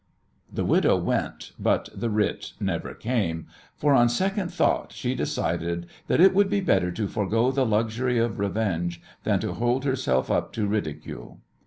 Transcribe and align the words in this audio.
The 0.51 0.65
widow 0.65 0.97
went, 0.97 1.51
but 1.59 1.89
the 1.95 2.09
writ 2.09 2.53
never 2.59 2.95
came, 2.95 3.45
for 3.77 3.93
on 3.93 4.09
second 4.09 4.51
thoughts 4.51 4.95
she 4.95 5.13
decided 5.13 5.85
that 6.07 6.19
it 6.19 6.33
would 6.33 6.49
be 6.49 6.59
better 6.59 6.89
to 6.93 7.07
forego 7.07 7.51
the 7.51 7.67
luxury 7.67 8.17
of 8.17 8.39
revenge 8.39 8.99
than 9.25 9.39
to 9.41 9.53
hold 9.53 9.85
herself 9.85 10.31
up 10.31 10.53
to 10.53 10.65
ridicule. 10.65 11.39